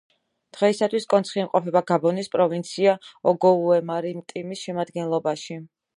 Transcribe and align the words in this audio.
დღეისათვის 0.55 1.05
კონცხი 1.13 1.41
იმყოფება 1.43 1.83
გაბონის 1.91 2.31
პროვინცია 2.37 2.95
ოგოუე-მარიტიმის 3.33 4.65
შემადგენლობაში. 4.67 5.61